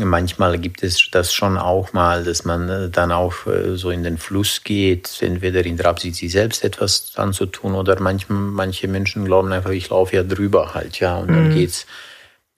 [0.04, 4.04] Manchmal gibt es das schon auch mal, dass man äh, dann auch äh, so in
[4.04, 9.26] den Fluss geht, entweder in der Absicht, sich selbst etwas anzutun oder manche, manche Menschen
[9.26, 11.54] glauben einfach, ich laufe ja drüber halt, ja, und dann mhm.
[11.54, 11.86] geht's.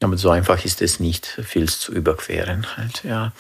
[0.04, 3.34] Aber so einfach ist es nicht, Fils zu überqueren halt, ja.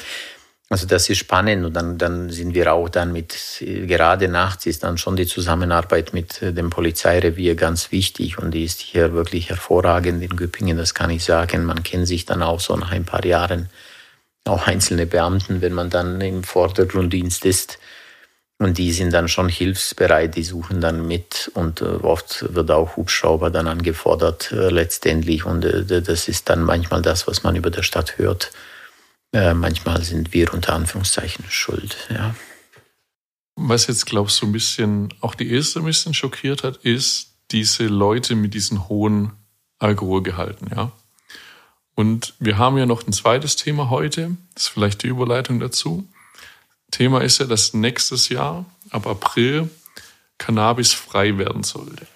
[0.71, 4.85] Also das ist spannend und dann, dann sind wir auch dann mit, gerade nachts ist
[4.85, 9.49] dann schon die Zusammenarbeit mit äh, dem Polizeirevier ganz wichtig und die ist hier wirklich
[9.49, 11.65] hervorragend in Göppingen, das kann ich sagen.
[11.65, 13.69] Man kennt sich dann auch so nach ein paar Jahren,
[14.45, 17.77] auch einzelne Beamten, wenn man dann im Vordergrunddienst ist.
[18.57, 22.95] Und die sind dann schon hilfsbereit, die suchen dann mit und äh, oft wird auch
[22.95, 25.43] Hubschrauber dann angefordert äh, letztendlich.
[25.45, 28.53] Und das ist dann manchmal das, was man über der Stadt hört.
[29.33, 31.95] Äh, manchmal sind wir unter Anführungszeichen schuld.
[32.09, 32.35] Ja.
[33.55, 37.85] Was jetzt, glaubst du, ein bisschen auch die erste ein bisschen schockiert hat, ist diese
[37.87, 39.33] Leute mit diesen hohen
[39.79, 40.91] Alkoholgehalten, ja.
[41.95, 46.07] Und wir haben ja noch ein zweites Thema heute, das ist vielleicht die Überleitung dazu.
[46.89, 49.69] Thema ist ja, dass nächstes Jahr, ab April,
[50.37, 52.07] Cannabis frei werden sollte.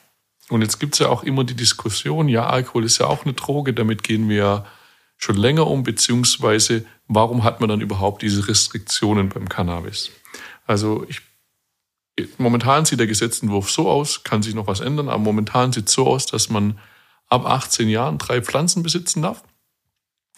[0.50, 3.34] Und jetzt gibt es ja auch immer die Diskussion, ja, Alkohol ist ja auch eine
[3.34, 4.66] Droge, damit gehen wir
[5.26, 10.12] schon länger um, beziehungsweise warum hat man dann überhaupt diese Restriktionen beim Cannabis?
[10.68, 11.22] Also ich,
[12.38, 15.94] momentan sieht der Gesetzentwurf so aus, kann sich noch was ändern, aber momentan sieht es
[15.94, 16.80] so aus, dass man
[17.28, 19.44] ab 18 Jahren drei Pflanzen besitzen darf.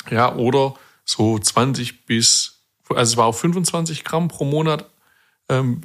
[0.10, 4.89] Ja, oder so 20 bis, also es war auf 25 Gramm pro Monat
[5.50, 5.82] ähm,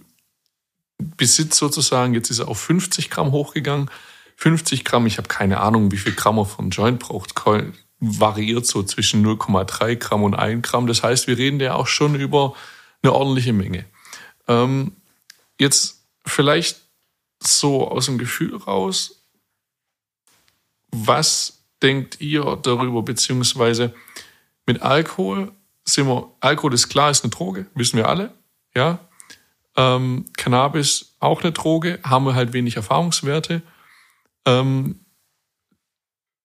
[0.99, 2.15] Besitz sozusagen.
[2.15, 3.91] Jetzt ist er auf 50 Gramm hochgegangen.
[4.37, 7.35] 50 Gramm, ich habe keine Ahnung, wie viel Gramm er von Joint braucht,
[8.05, 10.89] variiert so zwischen 0,3 Gramm und 1 Gramm.
[10.89, 12.55] Das heißt, wir reden ja auch schon über
[13.01, 13.85] eine ordentliche Menge.
[14.49, 14.97] Ähm,
[15.59, 16.81] jetzt vielleicht
[17.41, 19.23] so aus dem Gefühl raus,
[20.91, 23.95] was denkt ihr darüber, beziehungsweise
[24.67, 25.53] mit Alkohol
[25.85, 28.35] sind wir, Alkohol ist klar, ist eine Droge, wissen wir alle,
[28.75, 28.99] ja.
[29.77, 33.63] Ähm, Cannabis auch eine Droge, haben wir halt wenig Erfahrungswerte.
[34.45, 35.02] Ähm,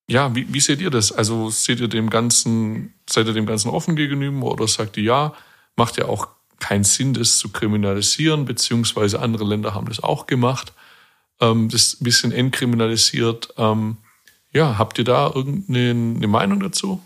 [0.10, 1.12] ja, wie, wie seht ihr das?
[1.12, 5.34] Also seht ihr dem Ganzen, seid ihr dem Ganzen offen gegenüber oder sagt ihr ja,
[5.76, 10.74] macht ja auch keinen Sinn, das zu kriminalisieren, beziehungsweise andere Länder haben das auch gemacht,
[11.40, 13.54] ähm, das ein bisschen entkriminalisiert.
[13.58, 13.98] Ähm,
[14.54, 17.02] ja, habt ihr da irgendeine Meinung dazu?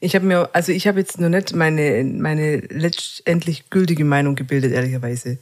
[0.00, 4.72] Ich habe mir, also ich habe jetzt noch nicht meine, meine letztendlich gültige Meinung gebildet,
[4.72, 5.38] ehrlicherweise.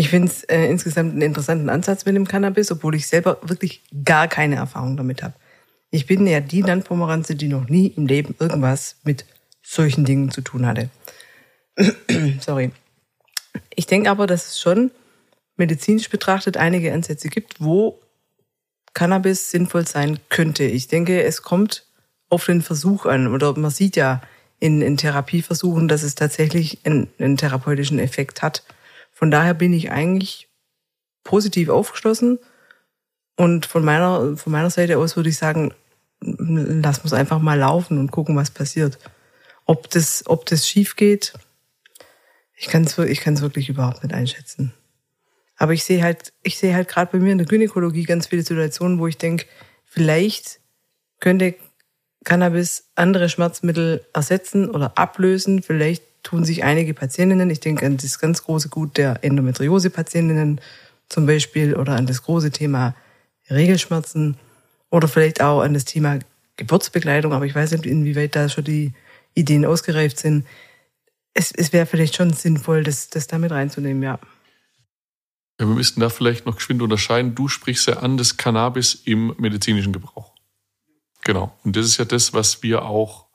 [0.00, 3.82] Ich finde es äh, insgesamt einen interessanten Ansatz mit dem Cannabis, obwohl ich selber wirklich
[4.02, 5.34] gar keine Erfahrung damit habe.
[5.90, 9.26] Ich bin ja die Landpomeranze, die noch nie im Leben irgendwas mit
[9.62, 10.88] solchen Dingen zu tun hatte.
[12.40, 12.70] Sorry.
[13.74, 14.90] Ich denke aber, dass es schon
[15.58, 18.00] medizinisch betrachtet einige Ansätze gibt, wo
[18.94, 20.64] Cannabis sinnvoll sein könnte.
[20.64, 21.84] Ich denke, es kommt
[22.30, 23.26] auf den Versuch an.
[23.26, 24.22] Oder man sieht ja
[24.60, 28.62] in, in Therapieversuchen, dass es tatsächlich einen, einen therapeutischen Effekt hat.
[29.20, 30.48] Von daher bin ich eigentlich
[31.24, 32.38] positiv aufgeschlossen.
[33.36, 35.74] Und von meiner, von meiner Seite aus würde ich sagen,
[36.20, 38.98] lass uns einfach mal laufen und gucken, was passiert.
[39.66, 41.34] Ob das, ob das schief geht,
[42.56, 44.72] ich kann es ich kann's wirklich überhaupt nicht einschätzen.
[45.58, 48.42] Aber ich sehe halt, ich sehe halt gerade bei mir in der Gynäkologie ganz viele
[48.42, 49.44] Situationen, wo ich denke,
[49.84, 50.60] vielleicht
[51.20, 51.56] könnte
[52.24, 55.62] Cannabis andere Schmerzmittel ersetzen oder ablösen.
[55.62, 60.60] Vielleicht tun sich einige Patientinnen, ich denke an das ganz große Gut der Endometriose-Patientinnen
[61.08, 62.94] zum Beispiel oder an das große Thema
[63.48, 64.36] Regelschmerzen
[64.90, 66.18] oder vielleicht auch an das Thema
[66.56, 68.92] Geburtsbegleitung, aber ich weiß nicht, inwieweit da schon die
[69.34, 70.46] Ideen ausgereift sind.
[71.32, 74.18] Es, es wäre vielleicht schon sinnvoll, das, das damit reinzunehmen, ja.
[75.58, 77.34] Ja, wir müssten da vielleicht noch geschwind unterscheiden.
[77.34, 80.34] Du sprichst ja an das Cannabis im medizinischen Gebrauch.
[81.22, 81.54] Genau.
[81.64, 83.26] Und das ist ja das, was wir auch,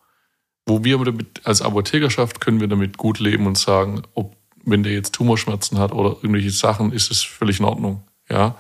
[0.66, 4.94] wo wir damit, als Apothekerschaft können wir damit gut leben und sagen, ob, wenn der
[4.94, 8.04] jetzt Tumorschmerzen hat oder irgendwelche Sachen, ist es völlig in Ordnung.
[8.30, 8.58] Ja.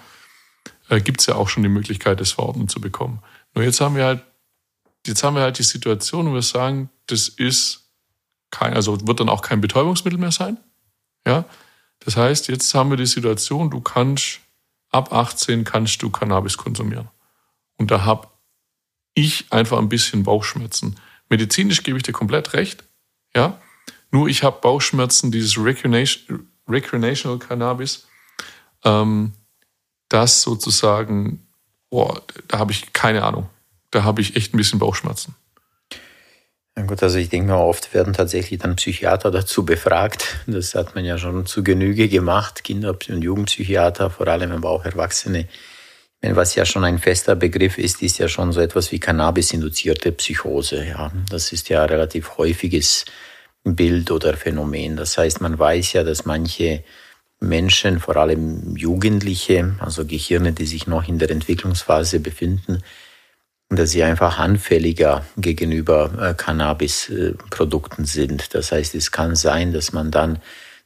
[0.90, 3.20] Äh, Gibt es ja auch schon die Möglichkeit, das verordnet zu bekommen.
[3.56, 4.24] Nur jetzt haben wir halt,
[5.08, 7.90] jetzt haben wir halt die Situation, wo wir sagen, das ist
[8.52, 10.58] kein, also wird dann auch kein Betäubungsmittel mehr sein.
[11.26, 11.46] Ja.
[12.00, 14.42] Das heißt, jetzt haben wir die Situation, du kannst,
[14.92, 17.10] ab 18 kannst du Cannabis konsumieren.
[17.78, 18.28] Und da habe
[19.16, 20.98] ich einfach ein bisschen Bauchschmerzen.
[21.30, 22.84] Medizinisch gebe ich dir komplett recht,
[23.36, 23.60] ja.
[24.12, 28.08] Nur ich habe Bauchschmerzen, dieses Recreation, Recreational Cannabis,
[28.84, 29.34] ähm,
[30.10, 31.48] das sozusagen,
[31.90, 33.50] boah, da habe ich keine Ahnung.
[33.92, 35.36] Da habe ich echt ein bisschen Bauchschmerzen.
[36.78, 40.38] Ja gut, also ich denke mal, oft werden tatsächlich dann Psychiater dazu befragt.
[40.46, 44.84] Das hat man ja schon zu Genüge gemacht, Kinder- und Jugendpsychiater, vor allem aber auch
[44.84, 45.48] Erwachsene
[46.22, 50.84] was ja schon ein fester Begriff ist, ist ja schon so etwas wie Cannabis-induzierte Psychose.
[50.86, 53.06] Ja, das ist ja ein relativ häufiges
[53.64, 54.96] Bild oder Phänomen.
[54.96, 56.84] Das heißt, man weiß ja, dass manche
[57.40, 62.82] Menschen, vor allem Jugendliche, also Gehirne, die sich noch in der Entwicklungsphase befinden,
[63.70, 68.54] dass sie einfach anfälliger gegenüber äh, Cannabis-Produkten sind.
[68.54, 70.40] Das heißt, es kann sein, dass man dann,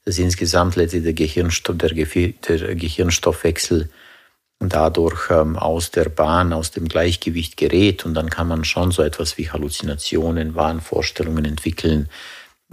[0.06, 3.90] dass insgesamt letztlich der, Gehirnstoff, der, der Gehirnstoffwechsel
[4.60, 9.02] dadurch ähm, aus der Bahn, aus dem Gleichgewicht gerät und dann kann man schon so
[9.02, 12.10] etwas wie Halluzinationen, Wahnvorstellungen entwickeln.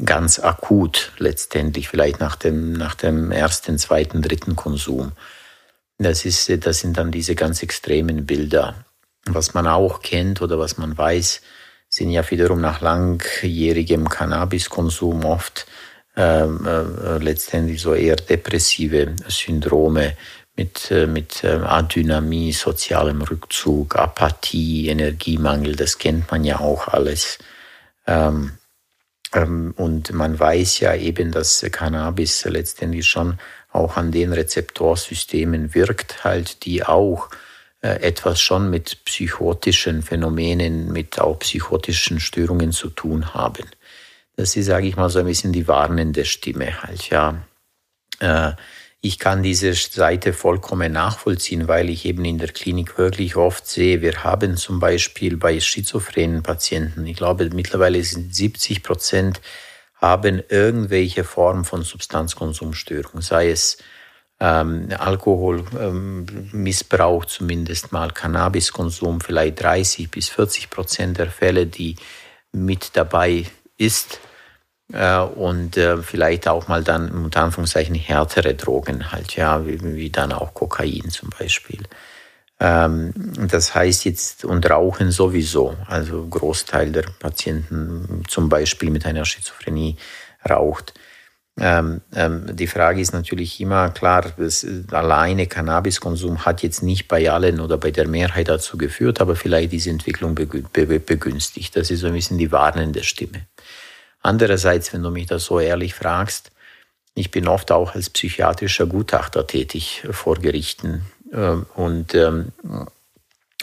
[0.05, 5.13] ganz akut letztendlich, vielleicht nach dem, nach dem ersten, zweiten, dritten Konsum.
[5.99, 8.85] Das, ist, das sind dann diese ganz extremen Bilder.
[9.25, 11.41] Was man auch kennt oder was man weiß,
[11.89, 15.67] sind ja wiederum nach langjährigem Cannabiskonsum oft
[16.17, 20.15] ähm, äh, letztendlich so eher depressive Syndrome
[20.57, 27.39] mit, äh, mit äh, Adynamie, sozialem Rückzug, Apathie, Energiemangel, das kennt man ja auch alles.
[28.07, 28.53] Ähm,
[29.33, 33.39] ähm, und man weiß ja eben, dass Cannabis letztendlich schon
[33.71, 37.29] auch an den Rezeptorsystemen wirkt, halt, die auch
[37.83, 43.67] äh, etwas schon mit psychotischen Phänomenen, mit auch psychotischen Störungen zu tun haben.
[44.37, 47.43] Das ist, sage ich mal, so ein bisschen die warnende Stimme halt, ja.
[48.19, 48.53] Äh,
[49.01, 54.01] ich kann diese Seite vollkommen nachvollziehen, weil ich eben in der Klinik wirklich oft sehe,
[54.01, 59.41] wir haben zum Beispiel bei schizophrenen Patienten, ich glaube mittlerweile sind 70 Prozent
[59.97, 63.79] haben irgendwelche Form von Substanzkonsumstörung, sei es
[64.39, 71.97] ähm, Alkoholmissbrauch ähm, zumindest mal, Cannabiskonsum vielleicht 30 bis 40 Prozent der Fälle, die
[72.53, 73.47] mit dabei
[73.79, 74.21] ist
[74.93, 80.11] äh, und äh, vielleicht auch mal dann unter Anführungszeichen härtere Drogen halt, ja, wie, wie
[80.11, 81.83] dann auch Kokain zum Beispiel.
[82.59, 83.13] Ähm,
[83.49, 89.97] das heißt jetzt, und Rauchen sowieso, also Großteil der Patienten zum Beispiel mit einer Schizophrenie
[90.49, 90.95] raucht.
[91.59, 97.31] Ähm, ähm, die Frage ist natürlich immer klar, das alleine Cannabiskonsum hat jetzt nicht bei
[97.31, 101.75] allen oder bei der Mehrheit dazu geführt, aber vielleicht diese Entwicklung begünstigt.
[101.75, 103.47] Das ist so ein bisschen die warnende Stimme.
[104.27, 106.51] Andererseits, wenn du mich das so ehrlich fragst,
[107.15, 112.53] ich bin oft auch als psychiatrischer Gutachter tätig vor Gerichten äh, und ähm,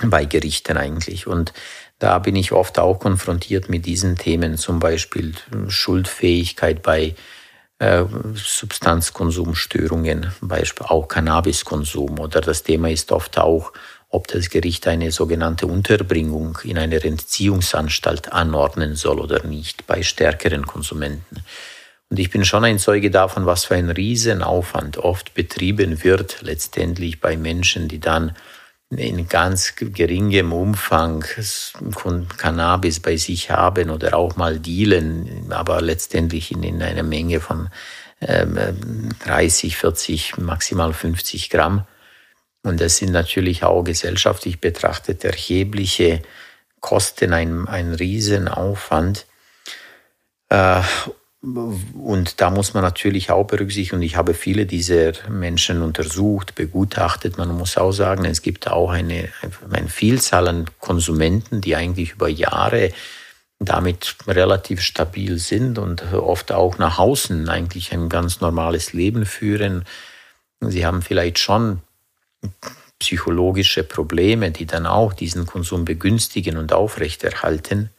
[0.02, 1.28] bei Gerichten eigentlich.
[1.28, 1.52] Und
[1.99, 5.34] da bin ich oft auch konfrontiert mit diesen Themen, zum Beispiel
[5.67, 7.13] Schuldfähigkeit bei
[7.80, 12.19] äh, Substanzkonsumstörungen, Beispiel auch Cannabiskonsum.
[12.19, 13.73] Oder das Thema ist oft auch
[14.13, 20.67] ob das Gericht eine sogenannte Unterbringung in einer Entziehungsanstalt anordnen soll oder nicht bei stärkeren
[20.67, 21.43] Konsumenten.
[22.10, 27.21] Und ich bin schon ein Zeuge davon, was für ein Riesenaufwand oft betrieben wird, letztendlich
[27.21, 28.36] bei Menschen, die dann
[28.91, 31.26] in ganz geringem Umfang
[32.38, 37.69] Cannabis bei sich haben oder auch mal dealen, aber letztendlich in, in einer Menge von
[38.21, 41.88] ähm, 30, 40, maximal 50 Gramm.
[42.63, 46.21] Und das sind natürlich auch gesellschaftlich betrachtet erhebliche
[46.80, 49.26] Kosten, ein, ein Riesenaufwand.
[50.49, 50.82] Äh,
[51.41, 57.38] und da muss man natürlich auch berücksichtigen, und ich habe viele dieser Menschen untersucht, begutachtet.
[57.38, 59.28] Man muss auch sagen, es gibt auch eine,
[59.69, 62.91] eine Vielzahl an Konsumenten, die eigentlich über Jahre
[63.60, 69.84] damit relativ stabil sind und oft auch nach außen eigentlich ein ganz normales Leben führen.
[70.62, 71.82] Sie haben vielleicht schon
[72.99, 77.89] psychologische Probleme, die dann auch diesen Konsum begünstigen und aufrechterhalten.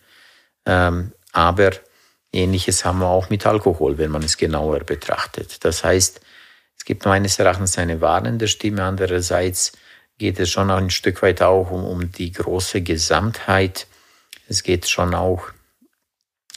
[0.67, 1.73] Ähm, aber
[2.33, 5.65] ähnliches haben wir auch mit Alkohol, wenn man es genauer betrachtet.
[5.65, 6.21] Das heißt,
[6.77, 9.73] es gibt meines Erachtens eine warnende Stimme, andererseits
[10.19, 13.87] geht es schon ein Stück weit auch um, um die große Gesamtheit.
[14.49, 15.49] Es geht schon auch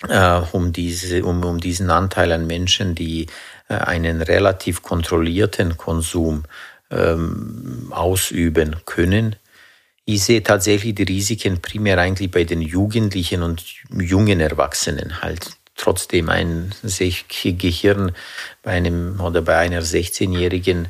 [0.08, 3.28] äh, um, diese, um, um diesen Anteil an Menschen, die
[3.68, 6.44] äh, einen relativ kontrollierten Konsum
[6.92, 9.36] ähm, ausüben können.
[10.06, 15.52] Ich sehe tatsächlich die Risiken primär eigentlich bei den Jugendlichen und jungen Erwachsenen halt.
[15.76, 18.14] Trotzdem ein Gehirn
[18.64, 20.88] bei einem oder bei einer 16-Jährigen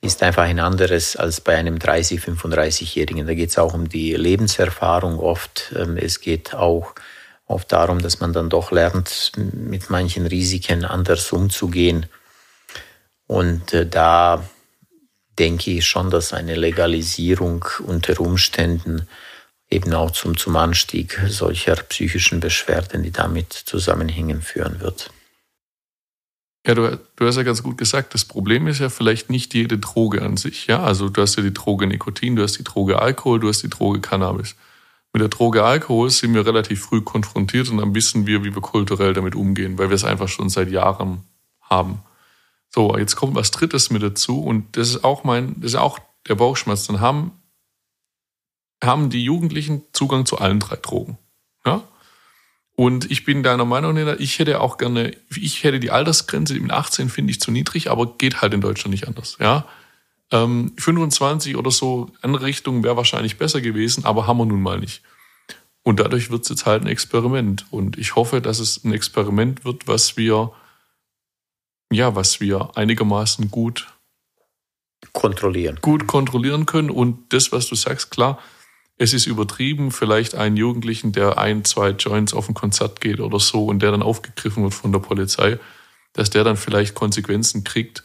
[0.00, 3.26] ist einfach ein anderes als bei einem 30, 35-Jährigen.
[3.26, 5.72] Da geht es auch um die Lebenserfahrung oft.
[5.76, 6.94] Ähm, es geht auch
[7.46, 12.06] oft darum, dass man dann doch lernt, mit manchen Risiken anders umzugehen.
[13.26, 14.44] Und äh, da
[15.38, 19.08] denke ich schon, dass eine Legalisierung unter Umständen
[19.70, 25.10] eben auch zum, zum Anstieg solcher psychischen Beschwerden, die damit zusammenhängen, führen wird.
[26.66, 29.78] Ja, du, du hast ja ganz gut gesagt, das Problem ist ja vielleicht nicht jede
[29.78, 30.66] Droge an sich.
[30.66, 33.62] Ja, also du hast ja die Droge Nikotin, du hast die Droge Alkohol, du hast
[33.62, 34.56] die Droge Cannabis.
[35.12, 38.62] Mit der Droge Alkohol sind wir relativ früh konfrontiert und dann wissen wir, wie wir
[38.62, 41.24] kulturell damit umgehen, weil wir es einfach schon seit Jahren
[41.60, 42.02] haben.
[42.74, 46.00] So, jetzt kommt was Drittes mit dazu und das ist auch mein, das ist auch
[46.26, 46.88] der Bauchschmerz.
[46.88, 47.30] Dann haben,
[48.82, 51.16] haben die Jugendlichen Zugang zu allen drei Drogen.
[51.64, 51.84] Ja?
[52.74, 57.10] Und ich bin deiner Meinung, ich hätte auch gerne, ich hätte die Altersgrenze mit 18
[57.10, 59.36] finde ich zu niedrig, aber geht halt in Deutschland nicht anders.
[59.38, 59.68] Ja?
[60.32, 64.80] Ähm, 25 oder so, andere Richtung wäre wahrscheinlich besser gewesen, aber haben wir nun mal
[64.80, 65.04] nicht.
[65.84, 67.66] Und dadurch wird es jetzt halt ein Experiment.
[67.70, 70.50] Und ich hoffe, dass es ein Experiment wird, was wir,
[71.94, 73.88] ja, was wir einigermaßen gut
[75.12, 75.78] kontrollieren.
[75.80, 76.90] Gut kontrollieren können.
[76.90, 78.38] Und das, was du sagst, klar,
[78.96, 83.40] es ist übertrieben, vielleicht einen Jugendlichen, der ein, zwei Joints auf ein Konzert geht oder
[83.40, 85.58] so und der dann aufgegriffen wird von der Polizei,
[86.12, 88.04] dass der dann vielleicht Konsequenzen kriegt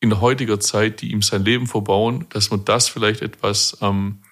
[0.00, 4.22] in heutiger Zeit, die ihm sein Leben verbauen, dass man das vielleicht etwas ähm,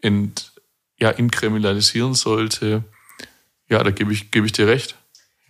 [0.00, 0.52] ent,
[1.00, 2.84] ja, inkriminalisieren sollte.
[3.68, 4.96] Ja, da gebe ich, gebe ich dir recht.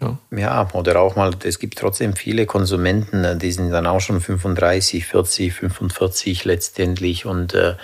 [0.01, 0.19] Ja.
[0.31, 4.21] ja, oder auch mal, es gibt trotzdem viele Konsumenten, äh, die sind dann auch schon
[4.21, 7.25] 35, 40, 45 letztendlich.
[7.25, 7.77] Und äh,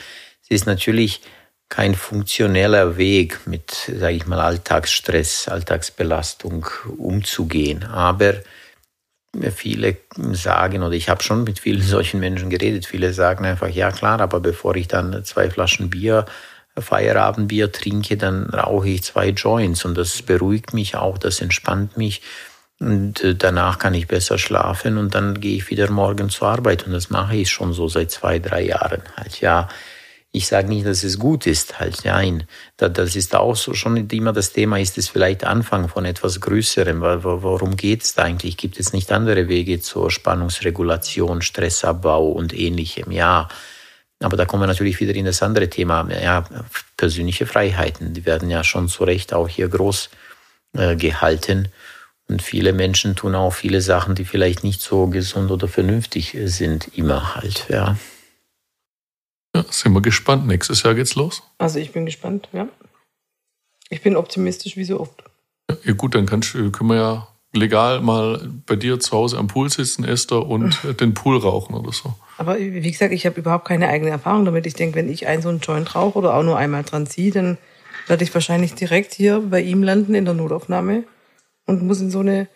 [0.43, 1.23] es ist natürlich
[1.71, 6.67] kein funktioneller Weg, mit, sage ich mal, Alltagsstress, Alltagsbelastung
[6.99, 7.85] umzugehen.
[7.85, 8.35] Aber
[9.55, 9.97] viele
[10.33, 14.21] sagen, oder ich habe schon mit vielen solchen Menschen geredet, viele sagen einfach, ja klar,
[14.21, 16.27] aber bevor ich dann zwei Flaschen Bier
[16.79, 22.23] Feierabendbier trinke, dann rauche ich zwei Joints und das beruhigt mich auch, das entspannt mich
[22.83, 26.87] und äh, danach kann ich besser schlafen und dann gehe ich wieder morgen zur Arbeit
[26.87, 29.03] und das mache ich schon so seit zwei, drei Jahren.
[29.17, 29.69] Halt ja,
[30.33, 32.45] ich sage nicht, dass es gut ist, halt nein.
[32.79, 37.03] Das ist auch so schon immer das Thema, ist es vielleicht Anfang von etwas Größerem,
[37.03, 38.57] worum geht es da eigentlich?
[38.57, 43.13] Gibt es nicht andere Wege zur Spannungsregulation, Stressabbau und ähnlichem?
[43.13, 43.49] Ja,
[44.23, 46.45] aber da kommen wir natürlich wieder in das andere Thema, ja,
[46.97, 48.15] persönliche Freiheiten.
[48.15, 50.11] Die werden ja schon zu Recht auch hier groß
[50.75, 51.69] äh, gehalten.
[52.29, 56.97] Und viele Menschen tun auch viele Sachen, die vielleicht nicht so gesund oder vernünftig sind,
[56.97, 57.97] immer halt, ja.
[59.55, 60.47] Ja, sind wir gespannt.
[60.47, 61.43] Nächstes Jahr geht's los.
[61.59, 62.69] Also ich bin gespannt, ja.
[63.91, 65.23] Ich bin optimistisch wie so oft.
[65.85, 69.71] Ja, gut, dann kannst, können wir ja legal mal bei dir zu Hause am Pool
[69.71, 72.15] sitzen, Esther, und den Pool rauchen oder so.
[72.39, 74.67] Aber wie gesagt, ich habe überhaupt keine eigene Erfahrung damit.
[74.67, 77.31] Ich denke, wenn ich einen so einen Joint rauche oder auch nur einmal dran ziehe,
[77.31, 77.59] dann
[78.07, 81.05] werde ich wahrscheinlich direkt hier bei ihm landen in der Notaufnahme
[81.67, 82.49] und muss in so eine,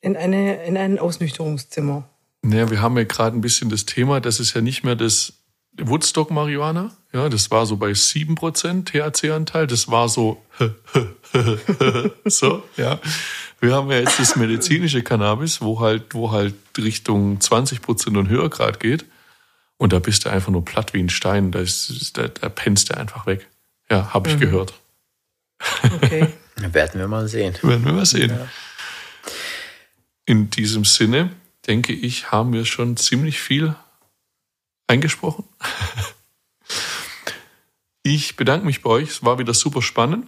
[0.00, 2.08] in eine, in ein Ausnüchterungszimmer.
[2.42, 5.44] Naja, wir haben ja gerade ein bisschen das Thema, das ist ja nicht mehr das
[5.78, 6.92] Woodstock-Marihuana.
[7.12, 9.66] Ja, das war so bei 7% THC-Anteil.
[9.66, 10.42] Das war so,
[12.24, 13.00] so, ja.
[13.64, 18.28] Wir haben ja jetzt das medizinische Cannabis, wo halt, wo halt Richtung 20 Prozent und
[18.28, 19.06] höher Grad geht.
[19.78, 21.50] Und da bist du einfach nur platt wie ein Stein.
[21.50, 23.48] Da, ist, da, da pennst du einfach weg.
[23.90, 24.40] Ja, habe ich mhm.
[24.40, 24.74] gehört.
[25.82, 26.28] Okay.
[26.56, 27.54] Werden wir mal sehen.
[27.62, 28.32] Werden wir mal sehen.
[28.32, 28.48] Ja.
[30.26, 31.30] In diesem Sinne,
[31.66, 33.74] denke ich, haben wir schon ziemlich viel
[34.86, 35.44] eingesprochen.
[38.06, 39.08] Ich bedanke mich bei euch.
[39.08, 40.26] Es war wieder super spannend.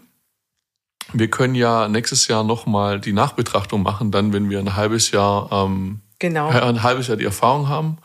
[1.13, 5.51] Wir können ja nächstes Jahr nochmal die Nachbetrachtung machen, dann, wenn wir ein halbes Jahr,
[5.53, 6.49] ähm, genau.
[6.49, 7.99] ein halbes Jahr die Erfahrung haben.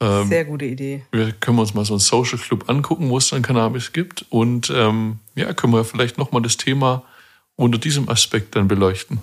[0.00, 1.04] Ähm, Sehr gute Idee.
[1.12, 4.24] Wir können uns mal so einen Social Club angucken, wo es dann Cannabis gibt.
[4.30, 7.02] Und ähm, ja, können wir vielleicht nochmal das Thema
[7.56, 9.20] unter diesem Aspekt dann beleuchten.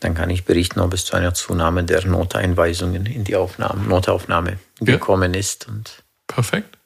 [0.00, 4.58] Dann kann ich berichten, ob es zu einer Zunahme der Noteinweisungen in die Aufnahme, Notaufnahme
[4.80, 4.86] ja.
[4.86, 5.68] gekommen ist.
[5.68, 6.78] Und Perfekt.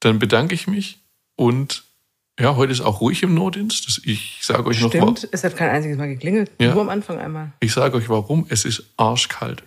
[0.00, 1.00] Dann bedanke ich mich
[1.36, 1.84] und
[2.40, 4.02] ja, heute ist auch ruhig im Notdienst.
[4.04, 5.16] Ich sage euch Stimmt, noch warum.
[5.30, 6.50] es hat kein einziges Mal geklingelt.
[6.58, 6.72] Ja.
[6.72, 7.52] Nur am Anfang einmal.
[7.60, 8.46] Ich sage euch warum.
[8.48, 9.62] Es ist arschkalt.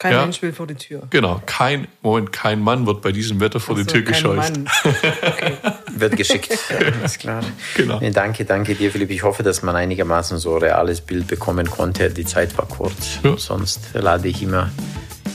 [0.00, 0.22] Kein ja?
[0.22, 1.08] Mensch will vor die Tür.
[1.10, 4.52] Genau, kein, Moment, kein Mann wird bei diesem Wetter vor so, die Tür gescheucht.
[4.84, 5.54] Okay.
[5.92, 7.42] wird geschickt, ja, ist klar.
[7.76, 7.98] Genau.
[7.98, 9.10] Nee, danke, danke dir, Philipp.
[9.10, 12.10] Ich hoffe, dass man einigermaßen so ein reales Bild bekommen konnte.
[12.10, 13.18] Die Zeit war kurz.
[13.24, 13.36] Ja.
[13.36, 14.70] Sonst lade ich immer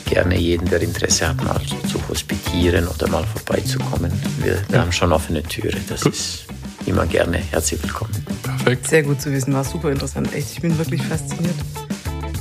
[0.06, 1.60] gerne jeden, der Interesse hat, mal
[1.90, 4.12] zu hospitieren oder mal vorbeizukommen.
[4.38, 5.76] Wir, wir haben schon offene Türe.
[5.88, 6.14] Das Gut.
[6.14, 6.46] ist
[6.86, 8.12] immer gerne herzlich willkommen.
[8.42, 8.88] Perfekt.
[8.88, 10.32] Sehr gut zu wissen, war super interessant.
[10.34, 11.54] Echt, ich bin wirklich fasziniert.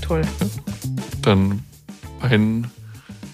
[0.02, 0.22] Toll.
[1.22, 1.64] Dann
[2.22, 2.70] ein,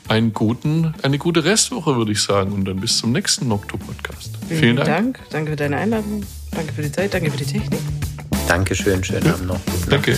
[0.08, 2.52] einen guten, eine gute Restwoche, würde ich sagen.
[2.54, 4.38] Und dann bis zum nächsten Nocto-Podcast.
[4.48, 4.88] Vielen, Vielen Dank.
[4.88, 5.20] Dank.
[5.32, 6.24] Danke für deine Einladung.
[6.52, 7.14] Danke für die Zeit.
[7.14, 7.80] Danke für die Technik.
[8.48, 9.04] Dankeschön.
[9.04, 9.34] Schönen ja.
[9.34, 9.60] Abend noch.
[9.90, 10.18] Danke.